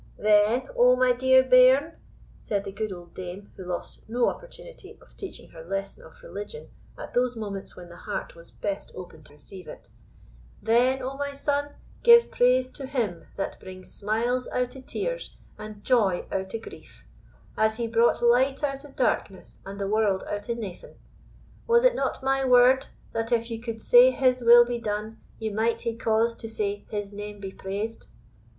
"Then, 0.17 0.63
O 0.75 0.95
my 0.95 1.11
dear 1.11 1.43
bairn," 1.43 1.93
said 2.39 2.63
the 2.63 2.71
good 2.71 2.91
old 2.91 3.13
dame, 3.13 3.51
who 3.55 3.63
lost 3.63 4.01
no 4.09 4.29
opportunity 4.29 4.97
of 4.99 5.15
teaching 5.15 5.49
her 5.51 5.63
lesson 5.63 6.03
of 6.03 6.13
religion 6.23 6.69
at 6.97 7.13
those 7.13 7.35
moments 7.35 7.75
when 7.75 7.89
the 7.89 7.97
heart 7.97 8.33
was 8.35 8.49
best 8.49 8.91
open 8.95 9.21
to 9.25 9.33
receive 9.33 9.67
it, 9.67 9.91
"Then, 10.59 11.03
O 11.03 11.17
my 11.17 11.33
son, 11.33 11.73
give 12.01 12.31
praise 12.31 12.67
to 12.69 12.87
Him 12.87 13.27
that 13.35 13.59
brings 13.59 13.91
smiles 13.91 14.47
out 14.47 14.75
o' 14.75 14.81
tears 14.81 15.37
and 15.59 15.83
joy 15.83 16.25
out 16.31 16.55
o' 16.55 16.59
grief, 16.59 17.05
as 17.55 17.77
He 17.77 17.85
brought 17.85 18.23
light 18.23 18.63
out 18.63 18.83
o' 18.83 18.89
darkness 18.89 19.59
and 19.67 19.79
the 19.79 19.85
world 19.87 20.23
out 20.27 20.49
o' 20.49 20.55
naething. 20.55 20.95
Was 21.67 21.83
it 21.83 21.93
not 21.93 22.23
my 22.23 22.43
word, 22.43 22.87
that 23.13 23.31
if 23.31 23.51
ye 23.51 23.59
could 23.59 23.83
say 23.83 24.09
His 24.09 24.41
will 24.41 24.65
be 24.65 24.79
done, 24.79 25.21
ye 25.37 25.51
might 25.51 25.81
hae 25.81 25.95
cause 25.95 26.33
to 26.37 26.49
say 26.49 26.85
His 26.89 27.13
name 27.13 27.39
be 27.39 27.51
praised?" 27.51 28.07